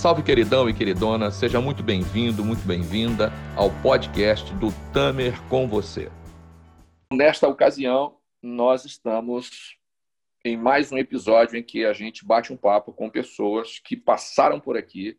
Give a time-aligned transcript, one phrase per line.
[0.00, 6.10] Salve, queridão e queridona, seja muito bem-vindo, muito bem-vinda ao podcast do Tamer com você.
[7.12, 9.76] Nesta ocasião, nós estamos
[10.42, 14.58] em mais um episódio em que a gente bate um papo com pessoas que passaram
[14.58, 15.18] por aqui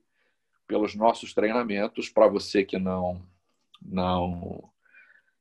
[0.66, 2.09] pelos nossos treinamentos.
[2.09, 3.22] Para você que não
[3.80, 4.68] não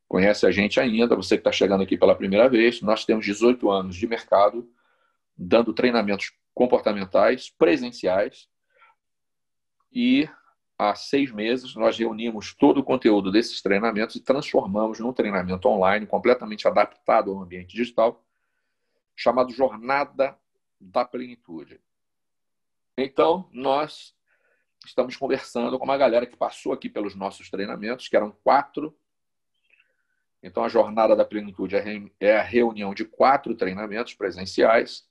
[0.07, 3.71] conhece a gente ainda, você que está chegando aqui pela primeira vez, nós temos 18
[3.71, 4.71] anos de mercado
[5.35, 8.51] dando treinamentos comportamentais presenciais
[9.93, 10.29] e
[10.79, 16.07] há seis meses nós reunimos todo o conteúdo desses treinamentos e transformamos num treinamento online
[16.07, 18.25] completamente adaptado ao ambiente digital,
[19.15, 20.39] chamado Jornada
[20.81, 21.81] da Plenitude.
[22.97, 24.15] Então, nós
[24.87, 28.97] estamos conversando com uma galera que passou aqui pelos nossos treinamentos, que eram quatro
[30.43, 31.77] então, a Jornada da Plenitude
[32.19, 35.07] é a reunião de quatro treinamentos presenciais.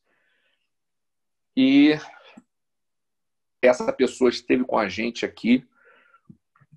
[1.55, 1.93] E
[3.61, 5.65] essa pessoa esteve com a gente aqui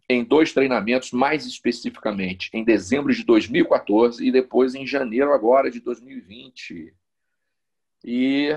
[0.08, 5.80] em dois treinamentos, mais especificamente em dezembro de 2014 e depois em janeiro agora de
[5.80, 6.94] 2020.
[8.04, 8.48] E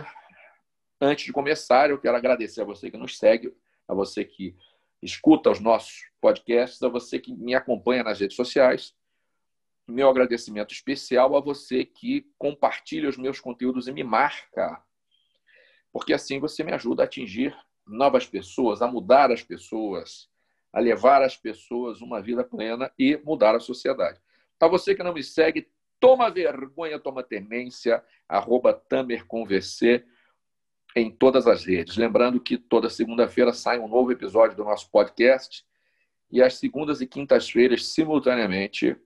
[1.00, 3.54] antes de começar, eu quero agradecer a você que nos segue,
[3.88, 4.56] a você que
[5.02, 8.95] escuta os nossos podcasts, a você que me acompanha nas redes sociais
[9.88, 14.82] meu agradecimento especial a você que compartilha os meus conteúdos e me marca,
[15.92, 20.30] porque assim você me ajuda a atingir novas pessoas, a mudar as pessoas,
[20.73, 24.19] a levar as pessoas uma vida plena e mudar a sociedade.
[24.58, 25.67] Para você que não me segue,
[26.00, 30.03] toma vergonha, toma temência, arroba tamerconvc
[30.95, 31.97] em todas as redes.
[31.97, 35.66] Lembrando que toda segunda-feira sai um novo episódio do nosso podcast
[36.31, 38.97] e às segundas e quintas-feiras, simultaneamente,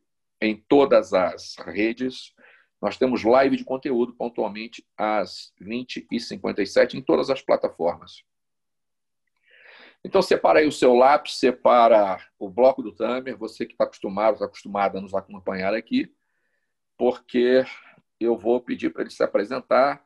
[0.41, 2.33] em todas as redes.
[2.81, 8.23] Nós temos live de conteúdo pontualmente às 20h57 em todas as plataformas.
[10.03, 14.35] Então, separa aí o seu lápis, separa o bloco do Tamer, você que está acostumado,
[14.35, 16.13] está acostumado a nos acompanhar aqui,
[16.97, 17.65] porque
[18.19, 20.05] eu vou pedir para ele se apresentar.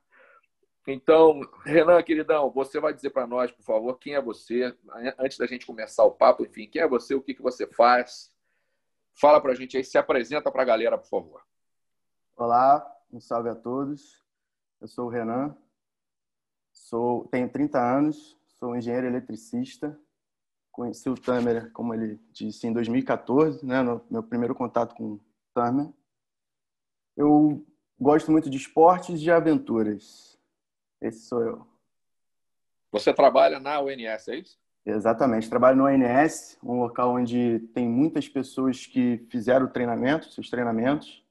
[0.88, 4.76] Então, Renan, queridão, você vai dizer para nós, por favor, quem é você,
[5.18, 8.34] antes da gente começar o papo, enfim, quem é você, o que, que você faz,
[9.16, 11.46] Fala para a gente aí, se apresenta para a galera, por favor.
[12.36, 14.24] Olá, um salve a todos.
[14.82, 15.56] Eu sou o Renan,
[16.72, 20.00] sou, tenho 30 anos, sou engenheiro eletricista.
[20.72, 25.22] Conheci o Tamer, como ele disse, em 2014, né, no meu primeiro contato com o
[25.54, 25.90] Tamer.
[27.18, 27.62] Eu
[28.00, 30.40] gosto muito de esportes e de aventuras.
[31.02, 31.68] Esse sou eu.
[32.94, 34.58] Você trabalha na UNS, é isso?
[34.86, 35.50] Exatamente.
[35.50, 41.22] Trabalho no ANS, um local onde tem muitas pessoas que fizeram o treinamento, seus treinamentos.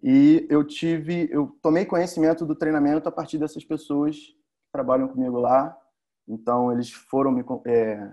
[0.00, 4.36] E eu tive, eu tomei conhecimento do treinamento a partir dessas pessoas que
[4.72, 5.76] trabalham comigo lá.
[6.26, 8.10] Então eles foram me é,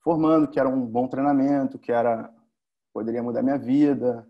[0.00, 2.32] formando que era um bom treinamento, que era
[2.92, 4.26] poderia mudar minha vida,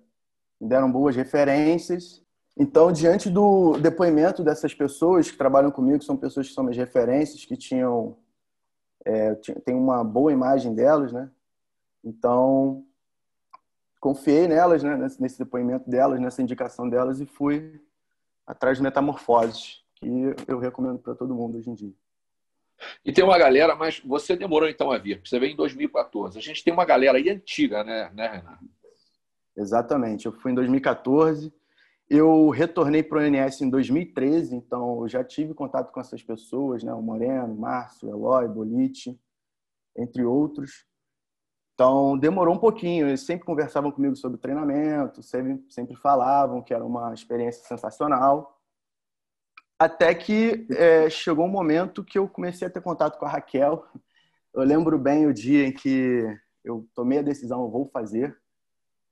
[0.61, 2.23] me deram boas referências.
[2.59, 7.45] Então, diante do depoimento dessas pessoas que trabalham comigo, são pessoas que são minhas referências,
[7.45, 8.17] que tinham
[9.05, 11.31] é, tem uma boa imagem delas, né?
[12.03, 12.85] Então,
[14.01, 14.97] confiei nelas, né?
[15.21, 17.81] Nesse depoimento delas, nessa indicação delas e fui
[18.45, 20.09] atrás de metamorfoses, que
[20.49, 21.95] eu recomendo para todo mundo hoje em dia.
[23.05, 26.39] E tem uma galera, mas você demorou então a vir, você veio em 2014.
[26.39, 28.59] A gente tem uma galera aí antiga, né, né Renan?
[29.57, 30.27] Exatamente.
[30.27, 31.53] Eu fui em 2014
[32.09, 36.85] eu retornei para o ONS em 2013, então eu já tive contato com essas pessoas,
[36.85, 36.95] né?
[36.95, 39.21] O Moreno, Márcio, Eloy, Bolite,
[39.97, 40.87] entre outros.
[41.75, 43.09] Então demorou um pouquinho.
[43.09, 48.56] Eles sempre conversavam comigo sobre treinamento, sempre, sempre falavam que era uma experiência sensacional.
[49.79, 53.85] Até que é, chegou um momento que eu comecei a ter contato com a Raquel.
[54.55, 56.25] Eu lembro bem o dia em que
[56.65, 58.37] eu tomei a decisão, eu vou fazer.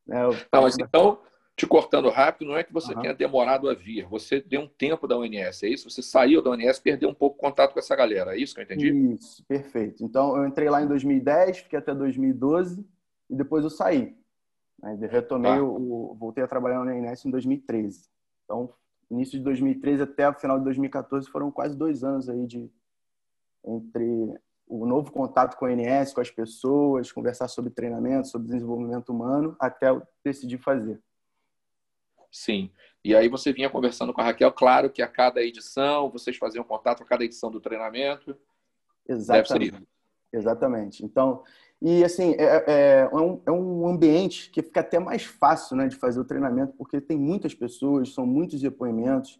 [0.06, 0.24] Né?
[0.24, 0.30] Eu...
[0.52, 1.20] Não, mas então
[1.56, 3.00] te cortando rápido, não é que você uhum.
[3.00, 5.88] tenha demorado a vir, você deu um tempo da UNS, é isso?
[5.88, 8.60] Você saiu da UNS, perdeu um pouco o contato com essa galera, é isso que
[8.60, 8.92] eu entendi?
[9.14, 10.04] Isso, perfeito.
[10.04, 12.84] Então, eu entrei lá em 2010, fiquei até 2012
[13.30, 14.16] e depois eu saí.
[14.82, 15.62] Aí, retomei, ah.
[15.62, 18.08] o, voltei a trabalhar na UNS em 2013.
[18.44, 18.74] Então,
[19.10, 22.70] início de 2013 até o final de 2014 foram quase dois anos aí de
[23.66, 29.10] entre o novo contato com a UNS, com as pessoas, conversar sobre treinamento, sobre desenvolvimento
[29.10, 31.00] humano, até eu decidir fazer.
[32.30, 32.70] Sim.
[33.04, 36.64] E aí você vinha conversando com a Raquel, claro que a cada edição vocês faziam
[36.64, 38.36] contato a cada edição do treinamento.
[39.06, 39.86] Exatamente.
[40.32, 41.04] Exatamente.
[41.04, 41.44] Então,
[41.86, 45.86] e assim, é, é, é, um, é um ambiente que fica até mais fácil né,
[45.86, 49.38] de fazer o treinamento, porque tem muitas pessoas, são muitos depoimentos.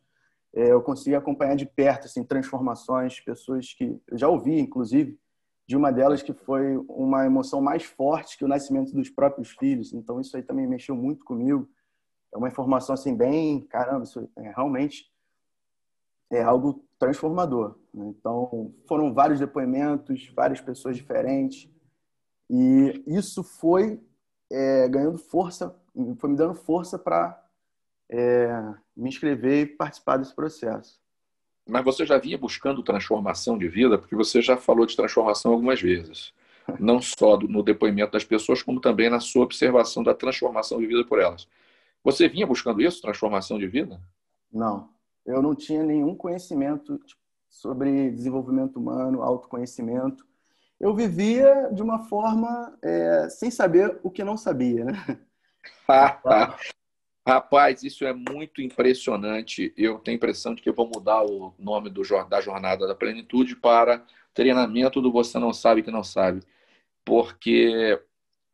[0.53, 5.19] É, eu consigo acompanhar de perto assim, transformações, pessoas que eu já ouvi, inclusive,
[5.67, 9.95] de uma delas que foi uma emoção mais forte que o nascimento dos próprios filhos.
[9.95, 11.67] Então isso aí também mexeu muito comigo.
[12.31, 15.11] É uma informação assim bem, caramba, isso é realmente
[16.31, 17.79] é algo transformador.
[17.95, 18.05] Né?
[18.09, 21.73] Então foram vários depoimentos, várias pessoas diferentes
[22.51, 24.01] e isso foi
[24.51, 25.75] é, ganhando força,
[26.19, 27.43] foi me dando força para
[28.09, 31.01] é, me inscrever e participar desse processo.
[31.67, 35.81] Mas você já vinha buscando transformação de vida, porque você já falou de transformação algumas
[35.81, 36.33] vezes.
[36.79, 41.05] Não só no depoimento das pessoas, como também na sua observação da transformação de vida
[41.05, 41.49] por elas.
[42.03, 44.01] Você vinha buscando isso, transformação de vida?
[44.53, 44.91] Não.
[45.25, 47.01] Eu não tinha nenhum conhecimento
[47.49, 50.27] sobre desenvolvimento humano, autoconhecimento.
[50.81, 54.93] Eu vivia de uma forma é, sem saber o que não sabia, né?
[57.27, 59.73] Rapaz, isso é muito impressionante.
[59.77, 62.95] Eu tenho a impressão de que eu vou mudar o nome do, da Jornada da
[62.95, 64.05] Plenitude para
[64.35, 66.43] Treinamento do Você Não Sabe Que Não Sabe.
[67.03, 67.99] Porque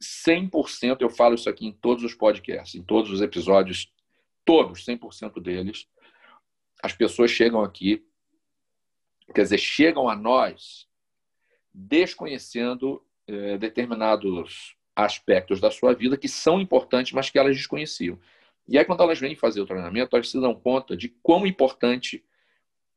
[0.01, 3.93] 100%, eu falo isso aqui em todos os podcasts, em todos os episódios,
[4.45, 5.89] todos, 100% deles,
[6.83, 8.05] as pessoas chegam aqui,
[9.35, 10.89] quer dizer, chegam a nós
[11.73, 18.19] desconhecendo eh, determinados aspectos da sua vida que são importantes, mas que elas desconheciam.
[18.69, 22.25] E aí, quando elas vêm fazer o treinamento, elas se dão conta de quão importante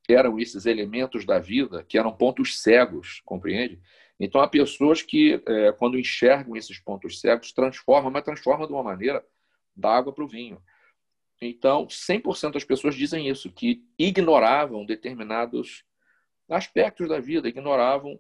[0.07, 3.79] eram esses elementos da vida, que eram pontos cegos, compreende?
[4.19, 8.83] Então, há pessoas que, é, quando enxergam esses pontos cegos, transformam, mas transformam de uma
[8.83, 9.25] maneira
[9.75, 10.61] da água para o vinho.
[11.41, 15.83] Então, 100% das pessoas dizem isso, que ignoravam determinados
[16.49, 18.19] aspectos da vida, ignoravam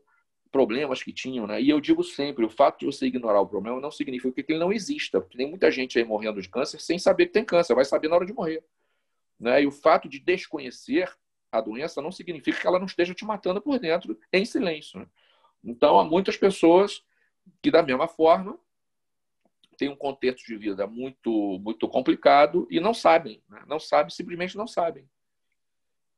[0.53, 1.59] problemas que tinham, né?
[1.59, 4.59] E eu digo sempre, o fato de você ignorar o problema não significa que ele
[4.59, 7.83] não exista, tem muita gente aí morrendo de câncer sem saber que tem câncer, vai
[7.83, 8.63] saber na hora de morrer,
[9.39, 9.63] né?
[9.63, 11.11] E o fato de desconhecer
[11.51, 14.99] a doença não significa que ela não esteja te matando por dentro em silêncio.
[14.99, 15.07] Né?
[15.63, 17.03] Então, há muitas pessoas
[17.61, 18.57] que da mesma forma
[19.77, 23.63] têm um contexto de vida muito muito complicado e não sabem, né?
[23.67, 25.07] não sabem, simplesmente não sabem.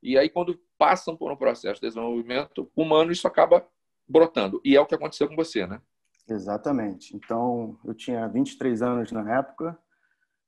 [0.04, 3.68] E aí, quando passam por um processo de desenvolvimento humano, isso acaba
[4.08, 4.62] brotando.
[4.64, 5.82] E é o que aconteceu com você, né?
[6.28, 7.16] Exatamente.
[7.16, 9.78] Então, eu tinha 23 anos na época,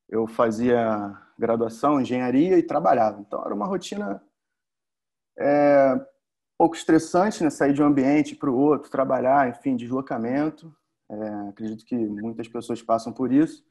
[0.09, 3.19] eu fazia graduação engenharia e trabalhava.
[3.21, 4.21] Então, era uma rotina
[5.37, 5.93] é,
[6.57, 7.49] pouco estressante, né?
[7.49, 10.75] Sair de um ambiente para o outro, trabalhar, enfim, deslocamento.
[11.09, 13.63] É, acredito que muitas pessoas passam por isso.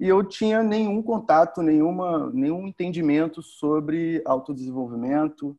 [0.00, 5.56] E eu tinha nenhum contato, nenhuma, nenhum entendimento sobre autodesenvolvimento,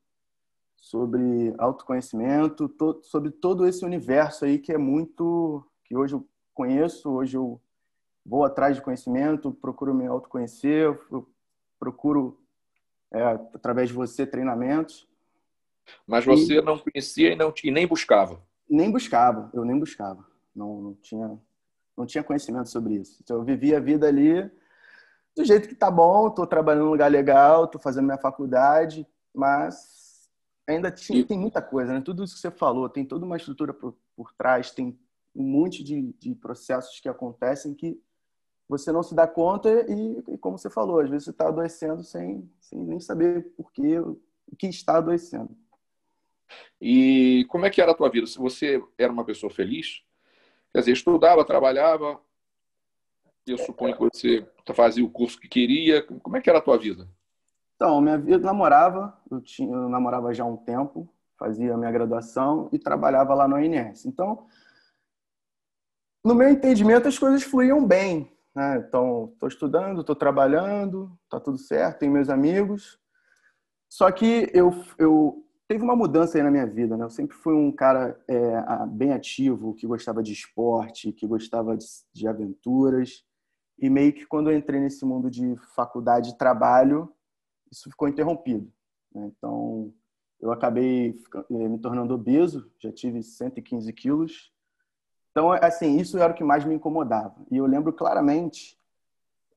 [0.84, 7.10] sobre autoconhecimento, to, sobre todo esse universo aí que é muito que hoje eu conheço,
[7.10, 7.60] hoje eu
[8.26, 10.94] vou atrás de conhecimento, procuro me autoconhecer,
[11.80, 12.38] procuro
[13.14, 15.08] é, através de você treinamentos.
[16.06, 18.42] Mas você e, não conhecia e, não, e nem buscava?
[18.70, 20.28] Nem buscava, eu nem buscava.
[20.54, 21.40] Não, não tinha
[21.96, 23.22] não tinha conhecimento sobre isso.
[23.24, 24.52] Então eu vivia a vida ali
[25.34, 30.03] do jeito que tá bom, estou trabalhando num lugar legal, estou fazendo minha faculdade, mas
[30.68, 31.25] ainda tinha, e...
[31.25, 32.01] tem muita coisa, né?
[32.01, 34.98] Tudo isso que você falou, tem toda uma estrutura por, por trás, tem
[35.36, 38.00] um monte de, de processos que acontecem que
[38.68, 42.04] você não se dá conta e, e como você falou, às vezes você está adoecendo
[42.04, 44.19] sem, sem nem saber por quê, o
[44.57, 45.56] que está adoecendo.
[46.79, 48.27] E como é que era a tua vida?
[48.27, 50.03] Se você era uma pessoa feliz,
[50.72, 52.22] quer dizer, estudava, trabalhava,
[53.46, 56.77] eu suponho que você fazia o curso que queria, como é que era a tua
[56.77, 57.08] vida?
[57.84, 61.92] Então, minha vida, eu namorava, eu, tinha, eu namorava já há um tempo, fazia minha
[61.92, 64.06] graduação e trabalhava lá no ONS.
[64.06, 64.48] Então,
[66.24, 68.32] no meu entendimento, as coisas fluíam bem.
[68.56, 68.78] Né?
[68.88, 72.98] Então, estou estudando, estou trabalhando, está tudo certo, tenho meus amigos.
[73.90, 76.96] Só que eu, eu teve uma mudança aí na minha vida.
[76.96, 77.04] Né?
[77.04, 81.86] Eu sempre fui um cara é, bem ativo, que gostava de esporte, que gostava de,
[82.13, 83.25] de aventuras.
[83.78, 87.13] E meio que quando eu entrei nesse mundo de faculdade e trabalho,
[87.74, 88.72] isso ficou interrompido.
[89.13, 89.32] Né?
[89.36, 89.94] Então,
[90.39, 94.53] eu acabei eh, me tornando obeso, já tive 115 quilos.
[95.32, 97.36] Então, assim, isso era o que mais me incomodava.
[97.50, 98.77] E eu lembro claramente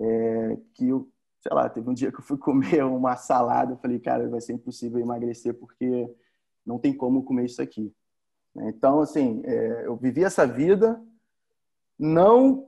[0.01, 3.77] é, que eu, sei lá, teve um dia que eu fui comer uma salada, eu
[3.77, 6.11] falei, cara, vai ser impossível emagrecer porque
[6.65, 7.95] não tem como comer isso aqui.
[8.57, 10.99] Então, assim, é, eu vivi essa vida,
[11.99, 12.67] não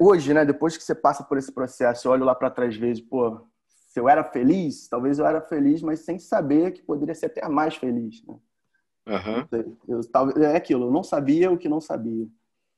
[0.00, 0.42] hoje, né?
[0.44, 3.46] Depois que você passa por esse processo, eu olho lá para trás vezes, pô,
[3.96, 7.48] se eu era feliz, talvez eu era feliz, mas sem saber que poderia ser até
[7.48, 8.22] mais feliz.
[8.26, 8.36] Né?
[9.06, 9.48] Uhum.
[9.88, 10.02] Eu,
[10.36, 12.28] eu, é aquilo, eu não sabia o que não sabia.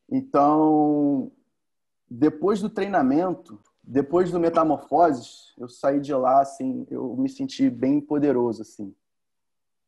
[0.09, 1.33] Então,
[2.09, 8.01] depois do treinamento, depois do Metamorfoses, eu saí de lá, assim, eu me senti bem
[8.01, 8.95] poderoso, assim.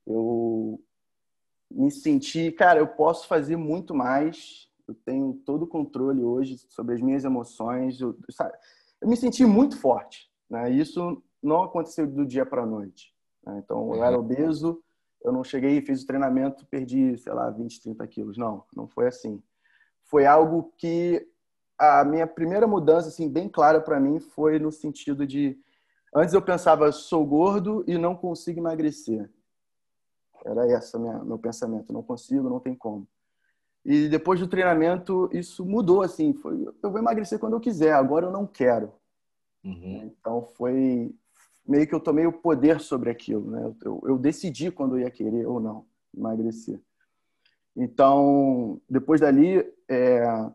[0.04, 0.82] Eu
[1.70, 4.68] me senti, cara, eu posso fazer muito mais.
[4.88, 8.00] Eu tenho todo o controle hoje sobre as minhas emoções.
[8.00, 8.18] Eu,
[9.00, 10.28] eu me senti muito forte.
[10.50, 10.71] Né?
[10.71, 13.14] Isso não aconteceu do dia para a noite.
[13.47, 13.61] Né?
[13.64, 14.25] Então, eu era uhum.
[14.25, 14.83] obeso,
[15.25, 18.37] eu não cheguei e fiz o treinamento, perdi, sei lá, 20, 30 quilos.
[18.37, 19.42] Não, não foi assim.
[20.04, 21.26] Foi algo que
[21.78, 25.59] a minha primeira mudança, assim, bem clara para mim, foi no sentido de
[26.14, 29.30] antes eu pensava sou gordo e não consigo emagrecer.
[30.45, 33.07] Era esse meu pensamento, não consigo, não tem como.
[33.85, 38.26] E depois do treinamento isso mudou assim, foi eu vou emagrecer quando eu quiser, agora
[38.26, 38.92] eu não quero.
[39.64, 40.12] Uhum.
[40.18, 41.14] Então foi
[41.66, 43.74] meio que eu tomei o poder sobre aquilo, né?
[43.84, 45.86] Eu, eu decidi quando eu ia querer ou não
[46.16, 46.80] emagrecer.
[47.76, 50.50] Então, depois dali, é,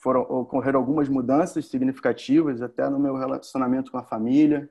[0.00, 4.70] foram ocorreram algumas mudanças significativas, até no meu relacionamento com a família.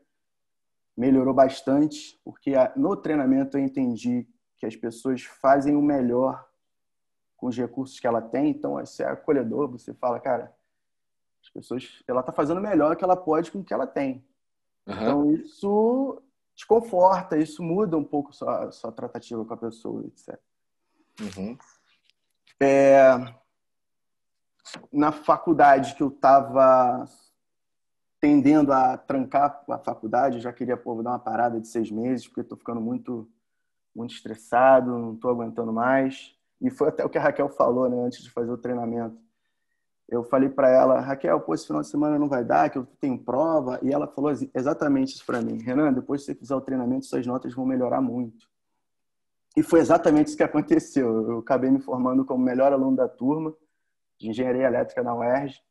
[0.95, 6.43] Melhorou bastante, porque no treinamento eu entendi que as pessoas fazem o melhor
[7.35, 8.49] com os recursos que ela tem.
[8.49, 10.56] Então, você é acolhedor, você fala, cara,
[11.41, 14.25] as pessoas, ela está fazendo melhor que ela pode com o que ela tem.
[14.85, 14.93] Uhum.
[14.93, 16.21] Então, isso
[16.55, 20.39] te conforta, isso muda um pouco sua, sua tratativa com a pessoa, etc.
[21.21, 21.57] Uhum.
[22.59, 23.11] É,
[24.91, 27.05] na faculdade que eu estava
[28.19, 32.27] tendendo a trancar a faculdade, eu já queria pô, dar uma parada de seis meses,
[32.27, 33.29] porque estou ficando muito,
[33.95, 36.35] muito estressado, não estou aguentando mais.
[36.59, 39.26] E foi até o que a Raquel falou né, antes de fazer o treinamento
[40.09, 42.87] eu falei para ela, Raquel, pô, esse final de semana não vai dar, que eu
[42.99, 43.77] tenho prova.
[43.83, 45.61] E ela falou exatamente isso para mim.
[45.61, 48.47] Renan, depois que você fizer o treinamento, suas notas vão melhorar muito.
[49.55, 51.29] E foi exatamente isso que aconteceu.
[51.29, 53.53] Eu acabei me formando como melhor aluno da turma
[54.17, 55.61] de engenharia elétrica na UERJ,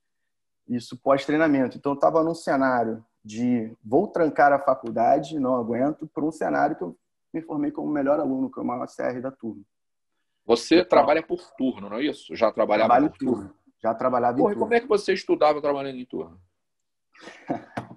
[0.68, 1.76] isso pós-treinamento.
[1.78, 6.76] Então, eu estava num cenário de vou trancar a faculdade, não aguento, para um cenário
[6.76, 6.96] que eu
[7.32, 9.62] me formei como melhor aluno, que é o maior CR da turma.
[10.44, 12.36] Você então, trabalha por turno, não é isso?
[12.36, 13.34] Já trabalhava por turno.
[13.34, 13.54] turno.
[13.86, 14.66] Já trabalhava Porra, em turno.
[14.66, 16.40] como é que você estudava trabalhando em turno?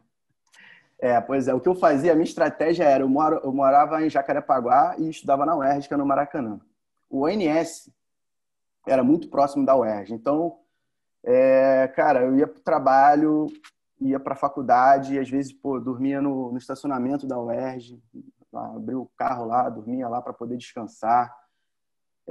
[1.02, 1.54] é, pois é.
[1.54, 5.10] O que eu fazia, a minha estratégia era, eu, moro, eu morava em Jacarepaguá e
[5.10, 6.60] estudava na UERJ, que é no Maracanã.
[7.10, 7.92] O ONS
[8.88, 10.14] era muito próximo da UERJ.
[10.14, 10.60] Então,
[11.24, 13.48] é, cara, eu ia para o trabalho,
[14.00, 18.00] ia para a faculdade, e às vezes, pô, dormia no, no estacionamento da UERJ,
[18.54, 21.36] abria o carro lá, dormia lá para poder descansar.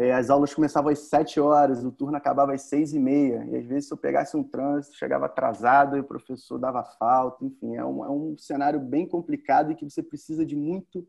[0.00, 3.44] É, as aulas começavam às sete horas, o turno acabava às seis e meia.
[3.50, 7.44] E às vezes, se eu pegasse um trânsito, chegava atrasado e o professor dava falta.
[7.44, 11.04] Enfim, é um, é um cenário bem complicado e que você precisa de muito,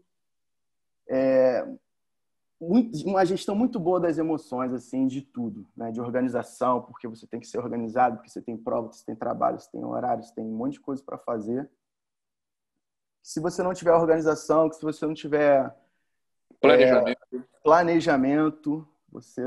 [1.08, 1.72] é,
[2.60, 5.92] muito, uma gestão muito boa das emoções, assim, de tudo, né?
[5.92, 9.60] De organização, porque você tem que ser organizado, porque você tem prova, você tem trabalho,
[9.60, 11.70] você tem horário, você tem um monte de coisa para fazer.
[13.22, 15.72] Se você não tiver organização, se você não tiver
[16.60, 17.20] Planejamento.
[17.34, 19.42] É, planejamento, você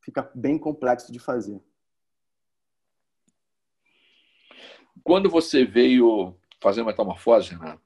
[0.00, 1.60] fica bem complexo de fazer.
[5.02, 7.78] Quando você veio fazer metamorfose, né?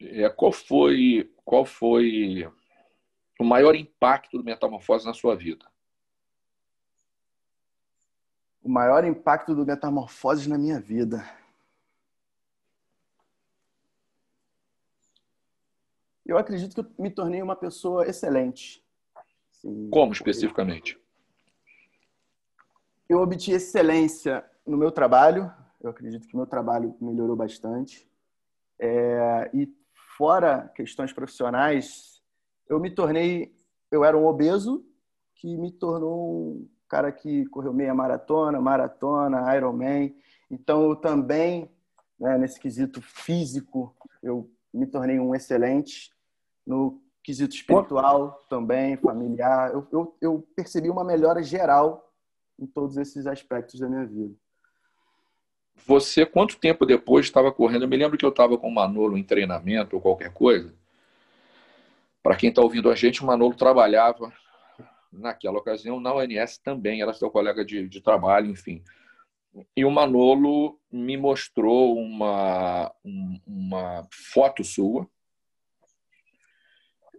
[0.00, 2.50] É, qual foi qual foi
[3.38, 5.66] o maior impacto do metamorfose na sua vida?
[8.62, 11.24] O maior impacto do metamorfose na minha vida.
[16.26, 18.82] Eu acredito que eu me tornei uma pessoa excelente.
[19.50, 20.98] Assim, Como especificamente?
[23.08, 25.52] Eu obtive excelência no meu trabalho.
[25.80, 28.08] Eu acredito que meu trabalho melhorou bastante.
[28.78, 29.70] É, e
[30.16, 32.22] fora questões profissionais,
[32.68, 33.54] eu me tornei,
[33.90, 34.84] eu era um obeso
[35.34, 40.16] que me tornou um cara que correu meia maratona, maratona, Ironman.
[40.50, 41.70] Então eu também,
[42.18, 46.13] né, nesse quesito físico, eu me tornei um excelente
[46.66, 49.72] no quesito espiritual também, familiar.
[49.72, 52.12] Eu, eu, eu, percebi uma melhora geral
[52.58, 54.34] em todos esses aspectos da minha vida.
[55.86, 57.82] Você, quanto tempo depois estava correndo?
[57.82, 60.72] Eu me lembro que eu estava com o Manolo em treinamento ou qualquer coisa.
[62.22, 64.32] Para quem está ouvindo a gente, o Manolo trabalhava
[65.12, 68.82] naquela ocasião na ONS também, era seu colega de, de trabalho, enfim.
[69.76, 72.92] E o Manolo me mostrou uma,
[73.46, 75.08] uma foto sua,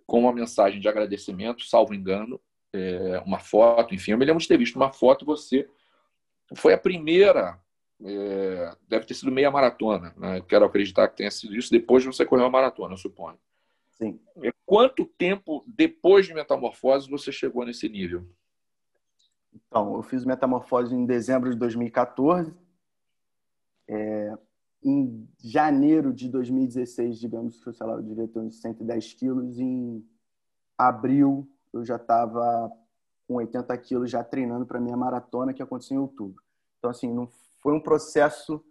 [0.06, 2.40] com uma mensagem de agradecimento, salvo engano,
[2.74, 4.12] é, uma foto, enfim.
[4.12, 5.68] Eu me lembro de ter visto uma foto, você
[6.56, 7.60] foi a primeira,
[8.04, 10.42] é, deve ter sido meia maratona, né?
[10.42, 13.38] quero acreditar que tenha sido isso, depois você correu a maratona, eu suponho.
[13.92, 14.20] Sim.
[14.44, 18.28] É, quanto tempo depois de metamorfose você chegou nesse nível?
[19.54, 22.54] Então, eu fiz metamorfose em dezembro de 2014.
[23.88, 24.38] É,
[24.86, 29.60] em janeiro de 2016, digamos que, sei lá, eu devia ter uns 110 quilos.
[29.60, 30.08] Em
[30.78, 32.72] abril, eu já estava
[33.28, 36.44] com 80 quilos já treinando para minha maratona que aconteceu em outubro.
[36.78, 37.28] Então, assim, não
[37.62, 38.64] foi um processo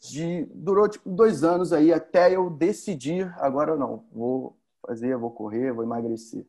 [0.00, 5.72] de durou tipo dois anos aí até eu decidir agora não vou fazer vou correr
[5.72, 6.46] vou emagrecer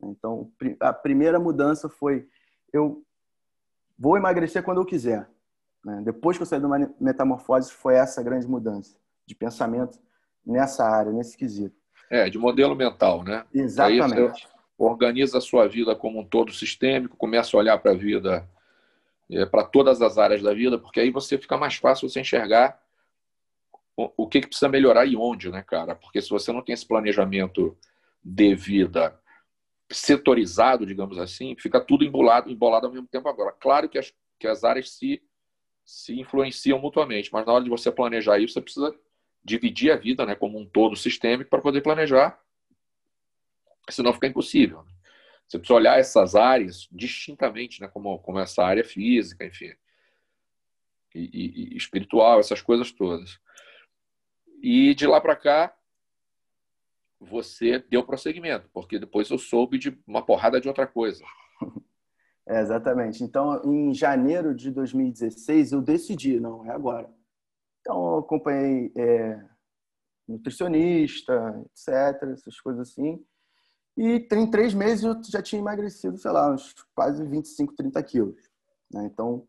[0.00, 2.28] então a primeira mudança foi
[2.72, 3.04] eu
[3.98, 5.28] vou emagrecer quando eu quiser
[5.84, 6.02] né?
[6.04, 6.68] depois que eu saí do
[7.00, 8.96] metamorfose foi essa grande mudança
[9.26, 9.98] de pensamento
[10.44, 11.76] nessa área nesse quesito
[12.10, 17.56] é de modelo mental né exatamente organiza a sua vida como um todo sistêmico começa
[17.56, 18.48] a olhar para a vida
[19.30, 22.82] é, para todas as áreas da vida porque aí você fica mais fácil você enxergar
[23.96, 25.94] o que, que precisa melhorar e onde, né, cara?
[25.94, 27.76] Porque se você não tem esse planejamento
[28.24, 29.18] de vida
[29.90, 33.52] setorizado, digamos assim, fica tudo embolado, embolado ao mesmo tempo agora.
[33.52, 35.22] Claro que as, que as áreas se,
[35.84, 38.94] se influenciam mutuamente, mas na hora de você planejar isso, você precisa
[39.44, 42.40] dividir a vida né, como um todo sistêmico para poder planejar,
[43.90, 44.84] senão fica impossível.
[45.46, 49.74] Você precisa olhar essas áreas distintamente, né, como, como essa área física, enfim,
[51.14, 53.38] e, e, e espiritual, essas coisas todas.
[54.62, 55.76] E de lá para cá,
[57.20, 61.24] você deu prosseguimento, porque depois eu soube de uma porrada de outra coisa.
[62.46, 63.22] É, exatamente.
[63.22, 67.08] Então, em janeiro de 2016, eu decidi, não, é agora.
[67.80, 69.44] Então, eu acompanhei é,
[70.28, 73.24] nutricionista, etc., essas coisas assim.
[73.96, 78.50] E em três meses eu já tinha emagrecido, sei lá, uns quase 25, 30 quilos.
[78.90, 79.04] Né?
[79.04, 79.46] Então,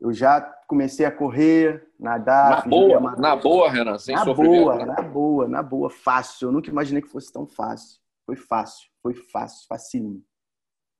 [0.00, 2.64] eu já comecei a correr, nadar.
[2.64, 4.84] Na boa, na boa, Renan, sem na boa, né?
[4.86, 6.48] na boa, na boa, fácil.
[6.48, 8.00] Eu nunca imaginei que fosse tão fácil.
[8.26, 10.24] Foi fácil, foi fácil, facílimo.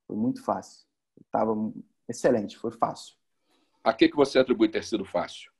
[0.06, 0.84] Foi muito fácil.
[1.20, 1.54] Estava
[2.08, 3.16] excelente, foi fácil.
[3.82, 5.52] A que, que você atribui ter sido fácil?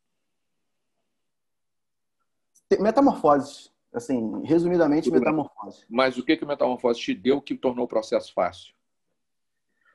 [2.81, 3.73] Metamorfoses.
[3.93, 5.85] Assim, resumidamente, Tudo metamorfose.
[5.89, 8.75] Mas o que, que metamorfose te deu que tornou o processo fácil?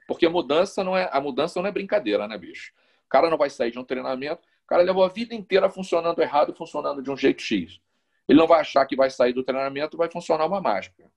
[0.08, 2.72] Porque a mudança não é, a mudança não é brincadeira, né, bicho?
[3.06, 6.22] O cara não vai sair de um treinamento, o cara levou a vida inteira funcionando
[6.22, 7.82] errado, funcionando de um jeito X.
[8.28, 11.12] Ele não vai achar que vai sair do treinamento vai funcionar uma mágica.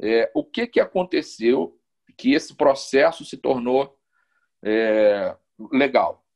[0.00, 1.76] É, o que, que aconteceu
[2.18, 3.96] que esse processo se tornou
[4.60, 5.36] é,
[5.72, 6.26] legal?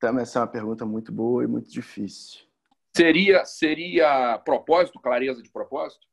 [0.00, 2.44] Também essa é uma pergunta muito boa e muito difícil.
[2.94, 6.06] Seria, seria propósito, clareza de propósito?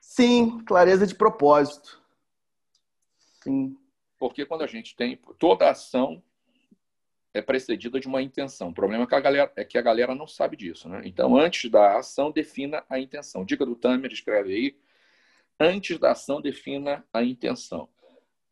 [0.00, 2.02] Sim, clareza de propósito.
[3.42, 3.76] Sim.
[4.18, 6.22] Porque quando a gente tem toda ação
[7.34, 8.68] é precedida de uma intenção.
[8.68, 10.88] O problema é que a galera, é que a galera não sabe disso.
[10.88, 11.02] Né?
[11.04, 13.44] Então, antes da ação, defina a intenção.
[13.44, 14.76] Dica do Tamer, escreve aí.
[15.60, 17.88] Antes da ação, defina a intenção.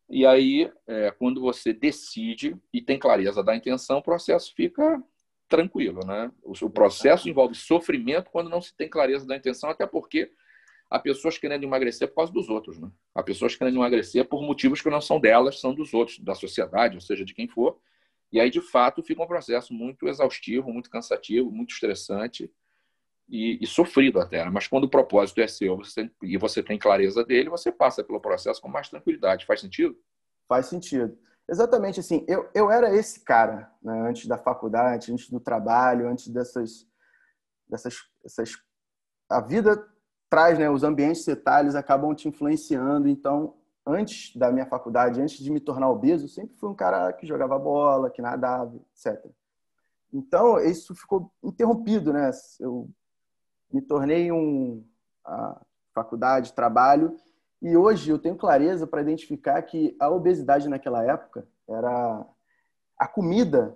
[0.09, 5.01] E aí, é, quando você decide e tem clareza da intenção, o processo fica
[5.49, 6.05] tranquilo.
[6.05, 6.31] Né?
[6.43, 10.31] O processo envolve sofrimento quando não se tem clareza da intenção, até porque
[10.89, 12.79] há pessoas querendo emagrecer por causa dos outros.
[12.79, 12.89] Né?
[13.13, 16.95] Há pessoas querendo emagrecer por motivos que não são delas, são dos outros, da sociedade,
[16.95, 17.77] ou seja, de quem for.
[18.31, 22.51] E aí, de fato, fica um processo muito exaustivo, muito cansativo, muito estressante
[23.27, 24.43] e, e sofrido até.
[24.43, 24.51] Né?
[24.51, 28.19] Mas quando o propósito é seu você, e você tem clareza dele, você passa pelo
[28.19, 29.45] processo com mais tranquilidade.
[29.45, 29.97] Faz sentido?
[30.47, 31.17] Faz sentido.
[31.49, 32.25] Exatamente assim.
[32.27, 34.09] Eu, eu era esse cara né?
[34.09, 36.85] antes da faculdade, antes do trabalho, antes dessas,
[37.69, 38.51] dessas, dessas
[39.29, 39.87] a vida
[40.29, 43.07] traz, né, os ambientes cetários acabam te influenciando.
[43.07, 43.55] Então,
[43.87, 47.57] antes da minha faculdade, antes de me tornar obeso, sempre fui um cara que jogava
[47.57, 49.25] bola, que nadava, etc.
[50.13, 52.29] Então, isso ficou interrompido, né?
[52.59, 52.89] Eu
[53.71, 54.83] me tornei um
[55.93, 57.17] faculdade, trabalho,
[57.61, 62.25] e hoje eu tenho clareza para identificar que a obesidade naquela época era
[62.97, 63.75] a comida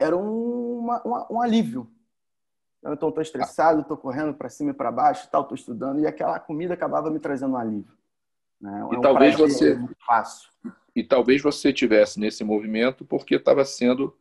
[0.00, 1.90] era uma, uma, um alívio
[2.80, 6.38] então, estou estressado, estou correndo para cima e para baixo, tal, estou estudando, e aquela
[6.38, 7.92] comida acabava me trazendo um alívio.
[8.60, 8.88] Né?
[8.90, 10.50] É e talvez você fácil.
[10.94, 14.16] E talvez você tivesse nesse movimento porque estava sendo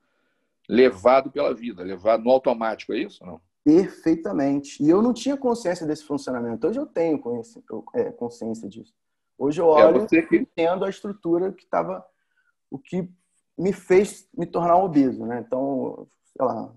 [0.70, 3.26] levado pela vida, levado no automático, é isso?
[3.26, 3.42] Não?
[3.64, 4.82] Perfeitamente.
[4.82, 6.68] E eu não tinha consciência desse funcionamento.
[6.68, 7.22] Hoje eu tenho
[7.94, 8.94] é, consciência disso.
[9.38, 10.36] Hoje eu é olho é que...
[10.36, 12.06] entendo a estrutura que estava,
[12.72, 13.10] o que
[13.58, 15.44] me fez me tornar obeso, né?
[15.46, 16.72] Então, sei lá,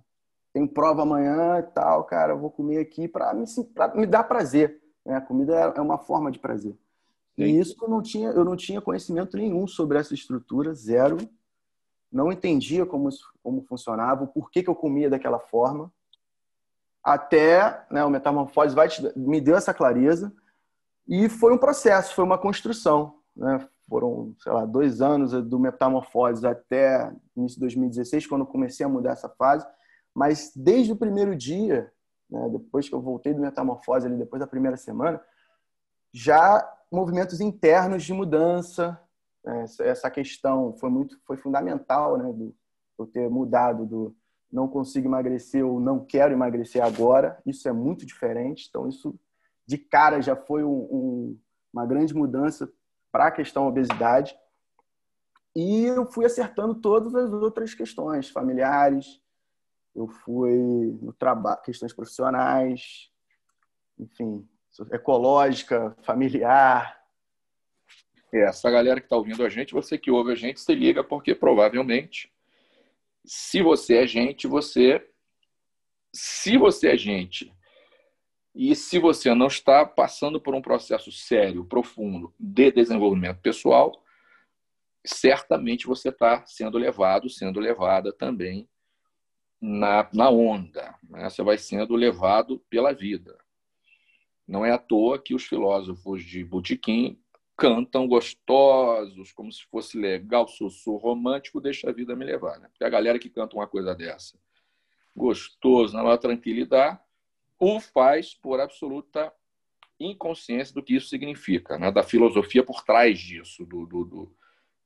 [0.52, 3.44] tenho prova amanhã e tal, cara, eu vou comer aqui para me,
[3.94, 4.80] me dar prazer.
[5.04, 5.14] Né?
[5.14, 6.76] A comida é, é uma forma de prazer.
[7.42, 7.44] Sim.
[7.44, 11.18] E isso eu não, tinha, eu não tinha conhecimento nenhum sobre essa estrutura, zero.
[12.10, 13.08] Não entendia como,
[13.42, 15.92] como funcionava, o porquê que eu comia daquela forma.
[17.02, 20.32] Até né, o Metamorfose vai te, me deu essa clareza.
[21.08, 23.14] E foi um processo, foi uma construção.
[23.34, 23.66] Né?
[23.88, 28.88] Foram, sei lá, dois anos do Metamorfose até início de 2016, quando eu comecei a
[28.88, 29.66] mudar essa fase
[30.14, 31.92] mas desde o primeiro dia
[32.30, 35.20] né, depois que eu voltei do metamorfose ali, depois da primeira semana,
[36.12, 39.00] já movimentos internos de mudança.
[39.44, 42.54] Né, essa questão foi muito, foi fundamental, né, do
[42.98, 44.14] eu ter mudado do
[44.52, 47.40] não consigo emagrecer ou não quero emagrecer agora.
[47.46, 48.66] Isso é muito diferente.
[48.68, 49.18] Então isso
[49.66, 51.38] de cara já foi um, um,
[51.72, 52.70] uma grande mudança
[53.12, 54.36] para a questão obesidade.
[55.54, 59.20] E eu fui acertando todas as outras questões familiares,
[59.94, 63.10] eu fui no trabalho, questões profissionais,
[63.98, 64.48] enfim,
[64.92, 66.98] ecológica, familiar.
[68.32, 71.02] É, essa galera que está ouvindo a gente, você que ouve a gente, se liga
[71.02, 72.32] porque provavelmente,
[73.24, 75.04] se você é gente, você,
[76.12, 77.52] se você é gente
[78.54, 83.92] e se você não está passando por um processo sério, profundo de desenvolvimento pessoal,
[85.04, 88.68] certamente você está sendo levado, sendo levada também
[89.60, 90.94] na, na onda.
[91.08, 91.28] Né?
[91.28, 93.38] Você vai sendo levado pela vida.
[94.50, 97.16] Não é à toa que os filósofos de Botequim
[97.56, 102.58] cantam gostosos, como se fosse legal, sussurro romântico, deixa a vida me levar.
[102.58, 102.68] Né?
[102.68, 104.36] Porque a galera que canta uma coisa dessa,
[105.14, 106.98] gostoso, na maior tranquilidade,
[107.60, 109.32] o faz por absoluta
[110.00, 111.92] inconsciência do que isso significa, né?
[111.92, 114.36] da filosofia por trás disso, do, do, do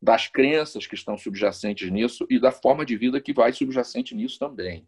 [0.02, 4.38] das crenças que estão subjacentes nisso e da forma de vida que vai subjacente nisso
[4.38, 4.86] também.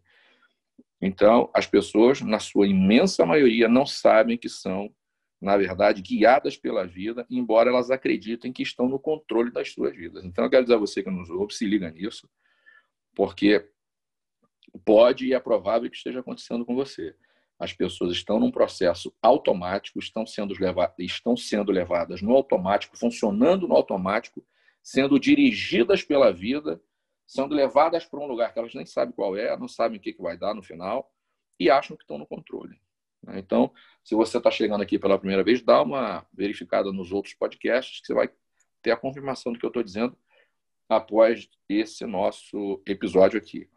[1.01, 4.91] Então, as pessoas, na sua imensa maioria, não sabem que são,
[5.39, 10.25] na verdade, guiadas pela vida, embora elas acreditem que estão no controle das suas vidas.
[10.25, 12.27] Então, eu quero dizer a você que nos ouve, se liga nisso,
[13.15, 13.69] porque
[14.83, 17.15] pode e é provável que esteja acontecendo com você.
[17.59, 23.67] As pessoas estão num processo automático, estão sendo, levadas, estão sendo levadas no automático, funcionando
[23.67, 24.45] no automático,
[24.83, 26.79] sendo dirigidas pela vida,
[27.27, 30.15] sendo levadas para um lugar que elas nem sabem qual é, não sabem o que
[30.17, 31.11] vai dar no final
[31.59, 32.79] e acham que estão no controle.
[33.21, 33.39] Né?
[33.39, 33.71] Então,
[34.03, 38.07] se você está chegando aqui pela primeira vez, dá uma verificada nos outros podcasts, que
[38.07, 38.29] você vai
[38.81, 40.17] ter a confirmação do que eu estou dizendo
[40.87, 43.69] após esse nosso episódio aqui.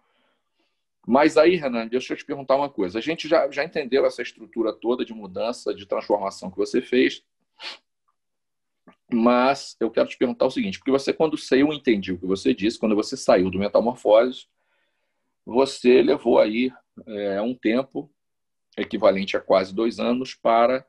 [1.06, 2.98] Mas aí, Renan, deixa eu te perguntar uma coisa.
[2.98, 7.24] A gente já, já entendeu essa estrutura toda de mudança, de transformação que você fez.
[9.12, 12.54] Mas eu quero te perguntar o seguinte, porque você, quando saiu, entendi o que você
[12.54, 14.46] disse, quando você saiu do Metamorfose,
[15.44, 16.72] você levou aí
[17.06, 18.10] é, um tempo,
[18.76, 20.86] equivalente a quase dois anos, para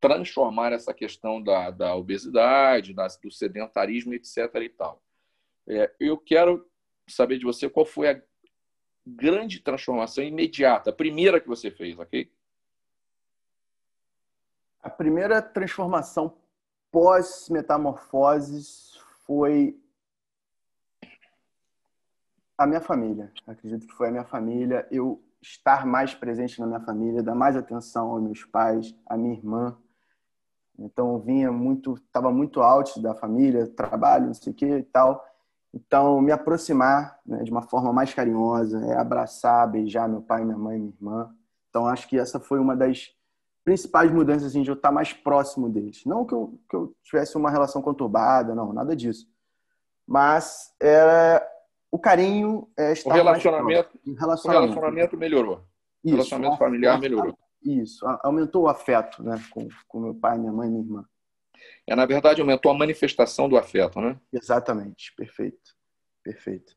[0.00, 4.54] transformar essa questão da, da obesidade, da, do sedentarismo, etc.
[4.62, 5.02] e tal.
[5.66, 6.66] É, eu quero
[7.06, 8.22] saber de você qual foi a
[9.06, 12.30] grande transformação imediata, a primeira que você fez, ok?
[14.80, 16.38] A primeira transformação
[16.98, 19.80] pós-metamorfoses foi
[22.56, 23.30] a minha família.
[23.46, 24.84] Acredito que foi a minha família.
[24.90, 29.32] Eu estar mais presente na minha família, dar mais atenção aos meus pais, à minha
[29.32, 29.78] irmã.
[30.76, 35.24] Então vinha muito, estava muito alto da família, trabalho, não sei o que e tal.
[35.72, 40.58] Então me aproximar né, de uma forma mais carinhosa, é abraçar, beijar meu pai, minha
[40.58, 41.32] mãe, minha irmã.
[41.70, 43.16] Então acho que essa foi uma das
[43.68, 46.02] principais mudanças assim, de eu estar mais próximo deles.
[46.06, 49.28] Não que eu, que eu tivesse uma relação conturbada, não, nada disso.
[50.06, 51.46] Mas era
[51.92, 54.72] o carinho é estar o relacionamento, mais relacionamento.
[54.72, 55.60] O relacionamento melhorou.
[56.02, 57.38] Isso, o relacionamento familiar melhorou.
[57.62, 61.04] Isso, aumentou o afeto né, com, com meu pai, minha mãe e minha irmã.
[61.86, 64.18] É, na verdade, aumentou a manifestação do afeto, né?
[64.32, 65.76] Exatamente, perfeito.
[66.22, 66.74] Perfeito.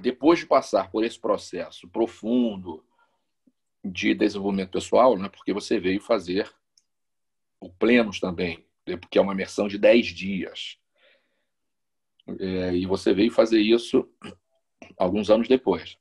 [0.00, 2.82] Depois de passar por esse processo profundo,
[3.90, 5.28] de desenvolvimento pessoal, né?
[5.28, 6.50] porque você veio fazer
[7.60, 8.96] o Plenos também, né?
[8.96, 10.78] porque é uma imersão de 10 dias.
[12.38, 14.08] É, e você veio fazer isso
[14.98, 15.96] alguns anos depois.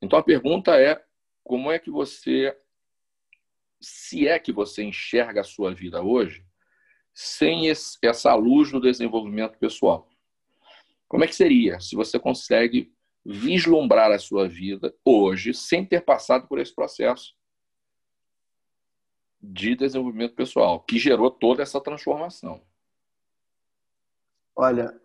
[0.00, 1.02] Então a pergunta é:
[1.44, 2.56] como é que você,
[3.80, 6.44] se é que você enxerga a sua vida hoje,
[7.12, 10.08] sem esse, essa luz do desenvolvimento pessoal?
[11.08, 12.92] Como é que seria se você consegue
[13.26, 17.34] vislumbrar a sua vida hoje sem ter passado por esse processo
[19.40, 22.62] de desenvolvimento pessoal, que gerou toda essa transformação?
[24.54, 24.98] Olha,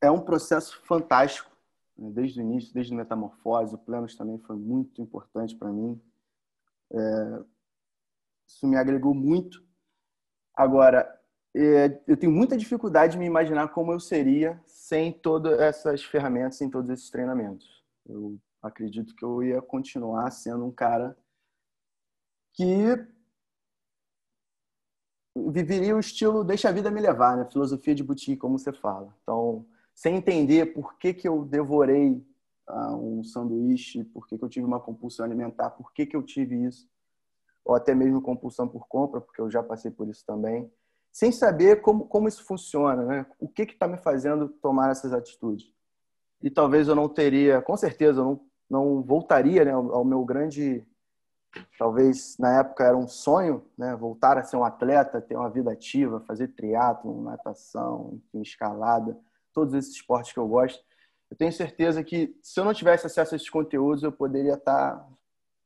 [0.00, 1.50] é um processo fantástico,
[1.96, 2.10] né?
[2.10, 3.74] desde o início, desde a metamorfose.
[3.74, 6.00] O Plenos também foi muito importante para mim.
[6.92, 7.44] É...
[8.46, 9.64] Isso me agregou muito.
[10.54, 11.21] Agora,
[11.54, 16.70] eu tenho muita dificuldade de me imaginar como eu seria sem todas essas ferramentas, sem
[16.70, 17.84] todos esses treinamentos.
[18.08, 21.16] Eu acredito que eu ia continuar sendo um cara
[22.54, 23.06] que
[25.34, 27.48] viveria o estilo deixa a vida me levar, né?
[27.50, 29.14] Filosofia de boutique, como você fala.
[29.22, 32.24] Então, sem entender por que, que eu devorei
[32.66, 36.22] a um sanduíche, por que, que eu tive uma compulsão alimentar, por que, que eu
[36.22, 36.88] tive isso,
[37.64, 40.70] ou até mesmo compulsão por compra, porque eu já passei por isso também,
[41.12, 43.26] sem saber como, como isso funciona, né?
[43.38, 45.70] O que está me fazendo tomar essas atitudes.
[46.42, 50.84] E talvez eu não teria, com certeza, eu não, não voltaria né, ao, meu grande
[51.78, 53.94] talvez na época era um sonho, né?
[53.94, 59.16] Voltar a ser um atleta, ter uma vida ativa, fazer triatlo, natação, escalada,
[59.52, 60.82] todos esses esportes que eu gosto.
[61.30, 65.06] Eu tenho certeza que se eu não tivesse acesso a esses conteúdos, eu poderia estar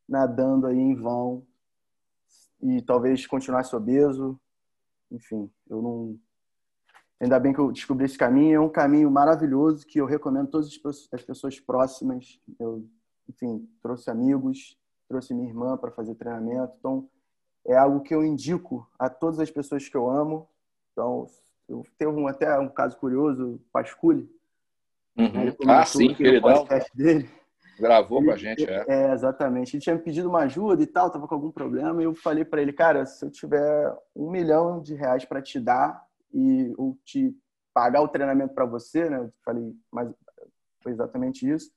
[0.09, 1.47] nadando aí em vão
[2.61, 4.39] e talvez continuasse obeso.
[5.11, 6.19] Enfim, eu não.
[7.21, 8.57] Ainda bem que eu descobri esse caminho.
[8.57, 12.41] É um caminho maravilhoso que eu recomendo a todas as pessoas próximas.
[12.59, 12.87] Eu,
[13.29, 16.75] enfim, trouxe amigos, trouxe minha irmã para fazer treinamento.
[16.79, 17.09] Então,
[17.67, 20.49] é algo que eu indico a todas as pessoas que eu amo.
[20.93, 21.27] Então,
[21.69, 24.31] eu teve um, até um caso curioso, Pasculi.
[25.17, 25.55] Uhum.
[25.67, 26.67] Ah, sim, queridão.
[26.95, 27.29] Dele.
[27.79, 28.85] Gravou ele, com a gente, é.
[28.89, 29.77] É, exatamente.
[29.77, 32.45] Ele tinha me pedido uma ajuda e tal, tava com algum problema, e eu falei
[32.45, 36.99] para ele, cara, se eu tiver um milhão de reais para te dar e ou
[37.05, 37.37] te
[37.75, 39.19] pagar o treinamento para você, né?
[39.19, 40.11] Eu falei, mas
[40.83, 41.71] foi exatamente isso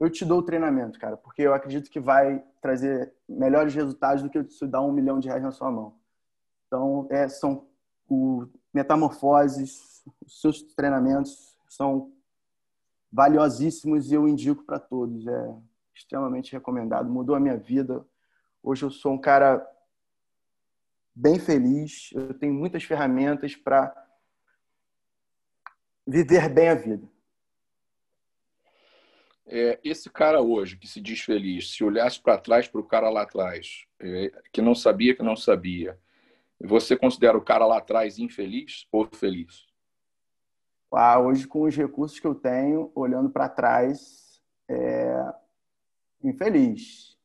[0.00, 4.30] eu te dou o treinamento, cara, porque eu acredito que vai trazer melhores resultados do
[4.30, 5.96] que se dar um milhão de reais na sua mão.
[6.66, 7.66] Então, é, são
[8.08, 12.12] o metamorfoses, os seus treinamentos são
[13.10, 15.26] valiosíssimos e eu indico para todos.
[15.26, 15.54] É
[15.94, 17.10] extremamente recomendado.
[17.10, 18.06] Mudou a minha vida.
[18.62, 19.66] Hoje eu sou um cara
[21.14, 22.10] bem feliz.
[22.12, 23.94] Eu tenho muitas ferramentas para
[26.06, 27.08] viver bem a vida.
[29.50, 33.08] É, esse cara hoje que se diz feliz, se olhasse para trás para o cara
[33.08, 35.98] lá atrás, é, que não sabia que não sabia,
[36.60, 39.67] você considera o cara lá atrás infeliz ou feliz?
[40.90, 45.32] Ah, hoje, com os recursos que eu tenho, olhando para trás, é
[46.22, 47.16] infeliz.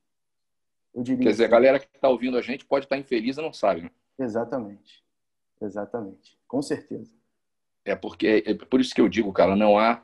[0.94, 3.38] Eu diria Quer dizer, a galera que está ouvindo a gente pode estar tá infeliz
[3.38, 3.84] e não sabe.
[3.84, 3.92] Né?
[4.20, 5.04] Exatamente.
[5.62, 6.38] Exatamente.
[6.48, 7.12] Com certeza.
[7.86, 10.04] É porque é por isso que eu digo, cara, não há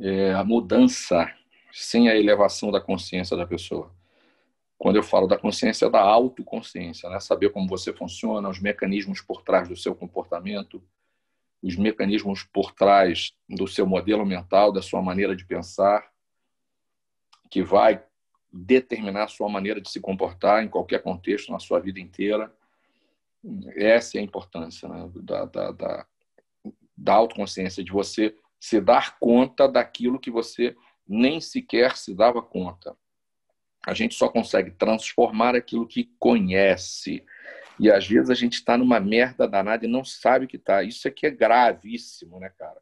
[0.00, 1.30] é, a mudança
[1.72, 3.90] sem a elevação da consciência da pessoa.
[4.76, 7.20] Quando eu falo da consciência, é da autoconsciência, né?
[7.20, 10.82] saber como você funciona, os mecanismos por trás do seu comportamento,
[11.64, 16.06] os mecanismos por trás do seu modelo mental, da sua maneira de pensar,
[17.50, 18.04] que vai
[18.52, 22.54] determinar a sua maneira de se comportar em qualquer contexto, na sua vida inteira.
[23.76, 25.10] Essa é a importância né?
[25.16, 26.06] da, da, da,
[26.96, 30.76] da autoconsciência, de você se dar conta daquilo que você
[31.08, 32.94] nem sequer se dava conta.
[33.86, 37.24] A gente só consegue transformar aquilo que conhece.
[37.78, 40.82] E às vezes a gente está numa merda danada e não sabe que está.
[40.82, 42.80] Isso aqui é gravíssimo, né, cara?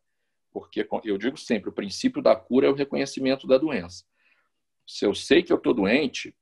[0.50, 4.04] Porque eu digo sempre: o princípio da cura é o reconhecimento da doença.
[4.86, 6.34] Se eu sei que eu estou doente,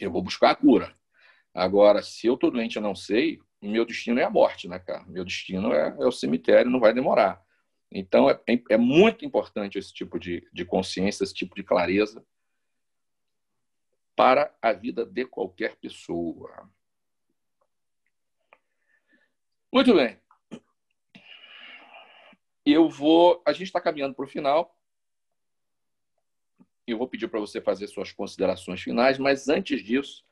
[0.00, 0.92] eu vou buscar a cura.
[1.54, 5.04] Agora, se eu estou doente e não sei, meu destino é a morte, né, cara?
[5.06, 7.42] Meu destino é, é o cemitério, não vai demorar.
[7.90, 8.38] Então, é,
[8.70, 12.24] é muito importante esse tipo de, de consciência, esse tipo de clareza
[14.14, 16.70] para a vida de qualquer pessoa.
[19.72, 20.18] Muito bem.
[22.66, 23.42] Eu vou.
[23.46, 24.76] A gente está caminhando para o final.
[26.86, 30.24] Eu vou pedir para você fazer suas considerações finais, mas antes disso,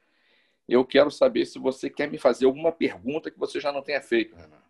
[0.68, 4.02] eu quero saber se você quer me fazer alguma pergunta que você já não tenha
[4.02, 4.62] feito, Renan.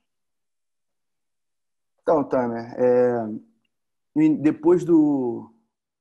[2.03, 3.27] Então, Tamer, é,
[4.39, 5.53] depois do,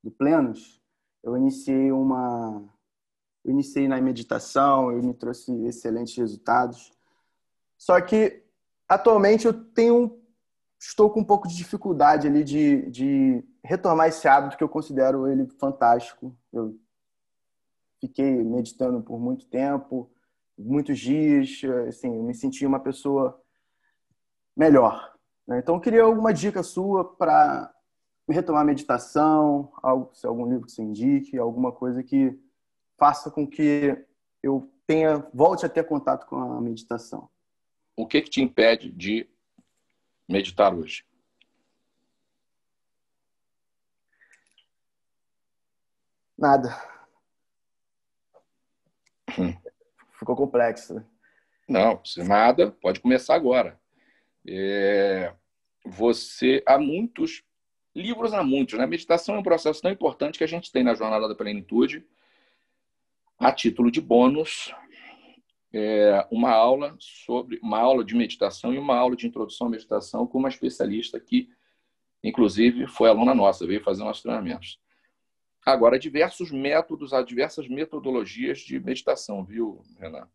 [0.03, 0.81] do Plenos,
[1.23, 2.63] eu iniciei uma.
[3.43, 6.91] Eu iniciei na meditação, eu me trouxe excelentes resultados.
[7.77, 8.43] Só que,
[8.87, 10.19] atualmente, eu tenho.
[10.79, 15.27] Estou com um pouco de dificuldade ali de, de retomar esse hábito que eu considero
[15.27, 16.37] ele fantástico.
[16.53, 16.79] Eu
[17.99, 20.11] fiquei meditando por muito tempo,
[20.57, 23.41] muitos dias, assim, me senti uma pessoa
[24.55, 25.13] melhor,
[25.47, 25.59] né?
[25.59, 27.73] Então, eu queria alguma dica sua para
[28.29, 32.37] retomar a meditação, algo, se algum livro que você indique, alguma coisa que
[32.97, 33.97] faça com que
[34.43, 37.29] eu tenha volte a ter contato com a meditação.
[37.97, 39.27] O que, que te impede de
[40.29, 41.03] meditar hoje?
[46.37, 46.69] Nada.
[49.37, 49.53] Hum.
[50.17, 51.03] Ficou complexo.
[51.67, 53.77] Não, se nada, pode começar agora.
[54.47, 55.33] É,
[55.83, 57.43] você há muitos
[57.97, 58.85] livros há muitos, né?
[58.85, 62.05] Meditação é um processo tão importante que a gente tem na jornada da plenitude,
[63.39, 64.71] a título de bônus,
[65.73, 70.25] é, uma aula sobre uma aula de meditação e uma aula de introdução à meditação
[70.25, 71.49] com uma especialista que
[72.23, 74.79] inclusive foi aluna nossa, veio fazer nossos treinamentos.
[75.65, 80.27] Agora, diversos métodos, há diversas metodologias de meditação, viu, Renan?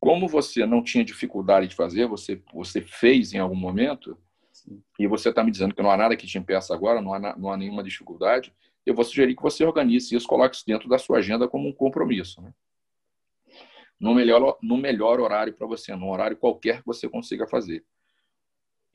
[0.00, 4.16] Como você não tinha dificuldade de fazer, você, você fez em algum momento,
[4.52, 4.82] Sim.
[4.98, 7.36] e você está me dizendo que não há nada que te impeça agora, não há,
[7.36, 8.52] não há nenhuma dificuldade,
[8.84, 11.72] eu vou sugerir que você organize isso, coloque isso dentro da sua agenda como um
[11.72, 12.40] compromisso.
[12.40, 12.52] Né?
[13.98, 17.84] No, melhor, no melhor horário para você, no horário qualquer que você consiga fazer.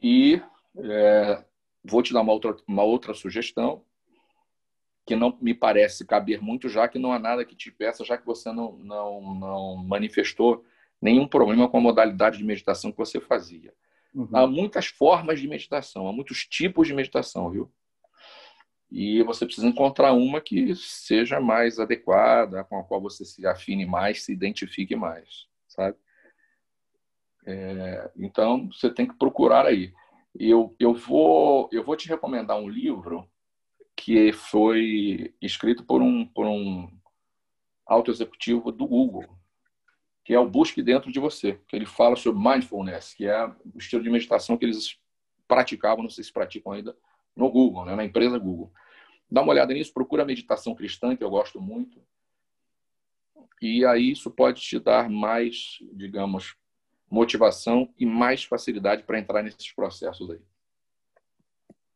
[0.02, 0.42] E
[0.78, 1.44] é,
[1.84, 3.84] vou te dar uma outra, uma outra sugestão,
[5.06, 8.18] que não me parece caber muito, já que não há nada que te peça, já
[8.18, 10.64] que você não, não, não manifestou
[11.02, 13.74] nenhum problema com a modalidade de meditação que você fazia.
[14.14, 14.30] Uhum.
[14.32, 17.72] Há muitas formas de meditação, há muitos tipos de meditação, viu?
[18.92, 23.86] E você precisa encontrar uma que seja mais adequada, com a qual você se afine
[23.86, 25.98] mais, se identifique mais, sabe?
[27.46, 29.94] É, então, você tem que procurar aí.
[30.38, 33.30] Eu, eu, vou, eu vou te recomendar um livro
[33.96, 36.90] que foi escrito por um, por um
[37.86, 39.26] alto executivo do Google,
[40.26, 43.78] que é o Busque Dentro de Você, que ele fala sobre mindfulness, que é o
[43.78, 44.98] estilo de meditação que eles
[45.48, 46.96] praticavam, não sei se praticam ainda,
[47.36, 48.72] no Google, né, na empresa Google.
[49.30, 52.02] Dá uma olhada nisso, procura a meditação cristã, que eu gosto muito.
[53.62, 56.56] E aí isso pode te dar mais, digamos,
[57.10, 60.42] motivação e mais facilidade para entrar nesses processos aí.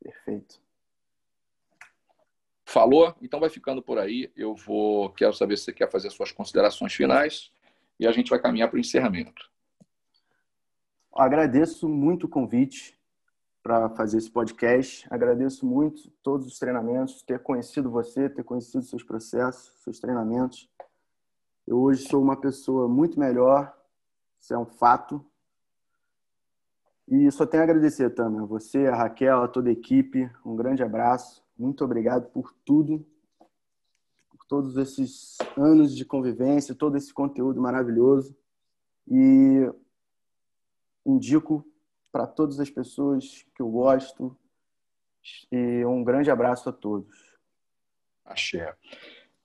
[0.01, 0.61] Perfeito.
[2.63, 3.15] Falou?
[3.21, 4.31] Então vai ficando por aí.
[4.35, 7.51] Eu vou quero saber se você quer fazer suas considerações finais
[7.99, 9.49] e a gente vai caminhar para o encerramento.
[11.13, 12.94] Agradeço muito o convite
[13.65, 15.07] para fazer esse podcast.
[15.09, 20.69] Agradeço muito todos os treinamentos, ter conhecido você, ter conhecido seus processos, seus treinamentos.
[21.65, 23.75] Eu hoje sou uma pessoa muito melhor,
[24.39, 25.25] isso é um fato.
[27.07, 30.29] E só tenho a agradecer, Tânia, a você, a Raquel, a toda a equipe.
[30.45, 31.43] Um grande abraço.
[31.57, 33.03] Muito obrigado por tudo
[34.47, 38.37] todos esses anos de convivência, todo esse conteúdo maravilhoso.
[39.09, 39.67] E
[41.03, 41.65] indico
[42.15, 44.33] para todas as pessoas que eu gosto.
[45.51, 47.13] E um grande abraço a todos.
[48.23, 48.73] Axé.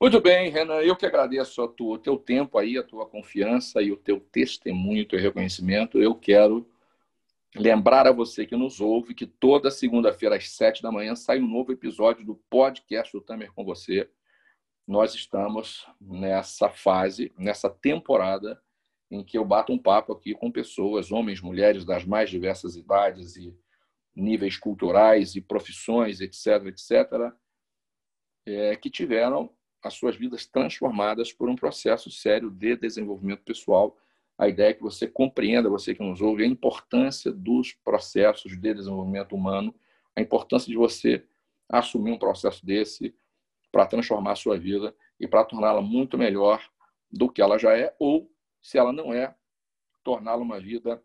[0.00, 3.96] Muito bem, Renan, eu que agradeço o teu tempo aí, a tua confiança e o
[3.96, 6.00] teu testemunho, o teu reconhecimento.
[6.00, 6.64] Eu quero
[7.56, 11.48] lembrar a você que nos ouve que toda segunda-feira às sete da manhã sai um
[11.48, 14.09] novo episódio do podcast do Tamer com você
[14.87, 18.61] nós estamos nessa fase, nessa temporada
[19.11, 23.37] em que eu bato um papo aqui com pessoas, homens, mulheres das mais diversas idades
[23.37, 23.55] e
[24.14, 27.33] níveis culturais e profissões, etc., etc.,
[28.46, 29.51] é, que tiveram
[29.83, 33.96] as suas vidas transformadas por um processo sério de desenvolvimento pessoal.
[34.38, 38.75] A ideia é que você compreenda, você que nos ouve, a importância dos processos de
[38.75, 39.75] desenvolvimento humano,
[40.16, 41.25] a importância de você
[41.68, 43.14] assumir um processo desse,
[43.70, 46.62] para transformar a sua vida e para torná-la muito melhor
[47.11, 48.29] do que ela já é, ou,
[48.61, 49.35] se ela não é,
[50.03, 51.03] torná-la uma vida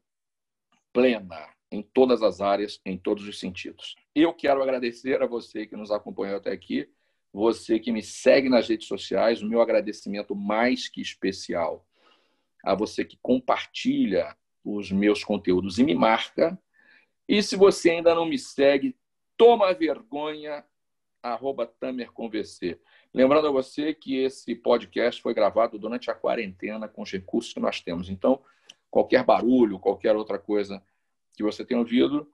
[0.94, 3.96] plena em todas as áreas, em todos os sentidos.
[4.14, 6.90] Eu quero agradecer a você que nos acompanhou até aqui,
[7.34, 11.86] você que me segue nas redes sociais, o meu agradecimento mais que especial
[12.64, 16.58] a você que compartilha os meus conteúdos e me marca.
[17.28, 18.98] E se você ainda não me segue,
[19.38, 20.66] toma vergonha
[21.22, 22.80] arroba tamerconvc.
[23.16, 27.62] Lembrando a você que esse podcast foi gravado durante a quarentena com os recursos que
[27.62, 28.10] nós temos.
[28.10, 28.44] Então,
[28.92, 30.84] qualquer barulho, qualquer outra coisa
[31.34, 32.30] que você tenha ouvido,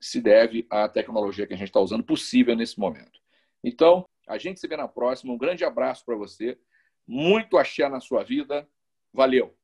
[0.00, 3.20] se deve à tecnologia que a gente está usando possível nesse momento.
[3.62, 5.32] Então, a gente se vê na próxima.
[5.32, 6.58] Um grande abraço para você.
[7.06, 8.68] Muito axé na sua vida.
[9.12, 9.56] Valeu!